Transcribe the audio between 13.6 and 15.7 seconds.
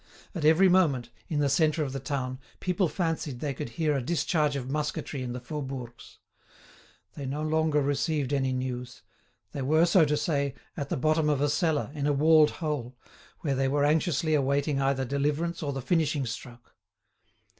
were anxiously awaiting either deliverance